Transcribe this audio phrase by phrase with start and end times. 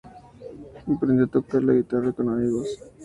[0.91, 2.79] Aprendió a tocar la guitarra con amigos.